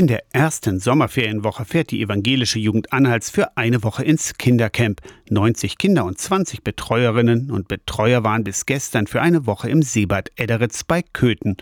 [0.00, 5.02] In der ersten Sommerferienwoche fährt die evangelische Jugend Anhalts für eine Woche ins Kindercamp.
[5.28, 10.30] 90 Kinder und 20 Betreuerinnen und Betreuer waren bis gestern für eine Woche im Seebad
[10.36, 11.58] Edderitz bei Köthen.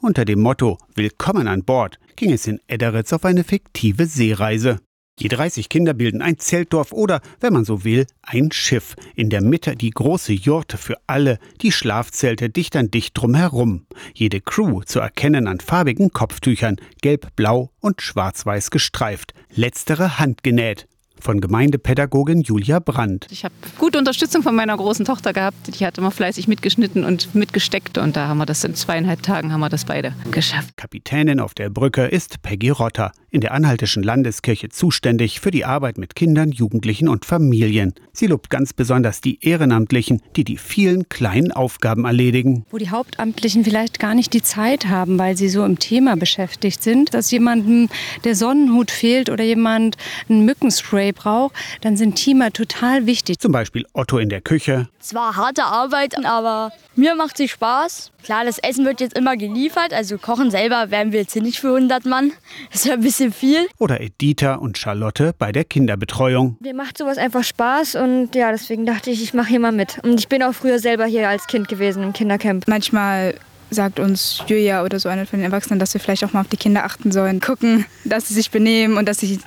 [0.00, 4.78] Unter dem Motto Willkommen an Bord ging es in Edderitz auf eine fiktive Seereise.
[5.18, 8.96] Die 30 Kinder bilden ein Zeltdorf oder, wenn man so will, ein Schiff.
[9.14, 13.86] In der Mitte die große Jurte für alle, die Schlafzelte dicht an dicht drumherum.
[14.14, 19.34] Jede Crew zu erkennen an farbigen Kopftüchern, gelb, blau und schwarz-weiß gestreift.
[19.54, 20.88] Letztere handgenäht
[21.22, 23.28] von Gemeindepädagogin Julia Brandt.
[23.30, 25.78] Ich habe gute Unterstützung von meiner großen Tochter gehabt.
[25.78, 29.52] Die hat immer fleißig mitgeschnitten und mitgesteckt und da haben wir das in zweieinhalb Tagen
[29.52, 30.76] haben wir das beide geschafft.
[30.76, 35.96] Kapitänin auf der Brücke ist Peggy Rotter, in der Anhaltischen Landeskirche zuständig für die Arbeit
[35.96, 37.94] mit Kindern, Jugendlichen und Familien.
[38.12, 42.66] Sie lobt ganz besonders die Ehrenamtlichen, die die vielen kleinen Aufgaben erledigen.
[42.70, 46.82] Wo die Hauptamtlichen vielleicht gar nicht die Zeit haben, weil sie so im Thema beschäftigt
[46.82, 47.88] sind, dass jemandem
[48.24, 49.96] der Sonnenhut fehlt oder jemand
[50.28, 53.38] ein Mückenspray braucht, dann sind Teamer total wichtig.
[53.38, 54.88] Zum Beispiel Otto in der Küche.
[55.00, 58.12] Es war harte Arbeit, aber mir macht es Spaß.
[58.22, 61.58] Klar, das Essen wird jetzt immer geliefert, also kochen selber werden wir jetzt hier nicht
[61.58, 62.32] für 100 Mann.
[62.70, 63.66] Das ist ja ein bisschen viel.
[63.78, 66.56] Oder Editha und Charlotte bei der Kinderbetreuung.
[66.60, 70.00] Mir macht sowas einfach Spaß und ja, deswegen dachte ich, ich mache hier mal mit.
[70.02, 72.66] Und ich bin auch früher selber hier als Kind gewesen im Kindercamp.
[72.66, 73.34] Manchmal
[73.70, 76.48] sagt uns Julia oder so einer von den Erwachsenen, dass wir vielleicht auch mal auf
[76.48, 77.40] die Kinder achten sollen.
[77.40, 79.38] Gucken, dass sie sich benehmen und dass sie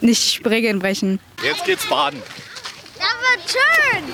[0.00, 1.20] nicht Regeln brechen.
[1.42, 2.20] Jetzt geht's baden.
[2.98, 4.04] Das wird schön!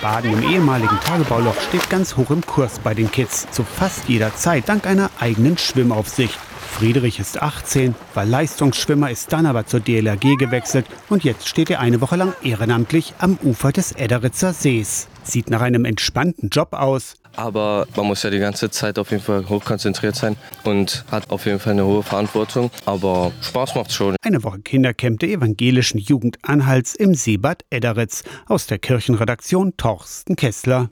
[0.00, 3.46] Baden im ehemaligen Tagebauloch steht ganz hoch im Kurs bei den Kids.
[3.50, 6.38] Zu fast jeder Zeit dank einer eigenen Schwimmaufsicht.
[6.74, 11.78] Friedrich ist 18, war Leistungsschwimmer, ist dann aber zur DLRG gewechselt und jetzt steht er
[11.78, 15.06] eine Woche lang ehrenamtlich am Ufer des Edderitzer Sees.
[15.22, 17.14] Sieht nach einem entspannten Job aus.
[17.36, 21.46] Aber man muss ja die ganze Zeit auf jeden Fall hochkonzentriert sein und hat auf
[21.46, 22.72] jeden Fall eine hohe Verantwortung.
[22.86, 24.16] Aber Spaß macht schon.
[24.22, 30.90] Eine Woche Kindercamp der evangelischen Jugend Anhalts im Seebad Edderitz aus der Kirchenredaktion Torsten Kessler.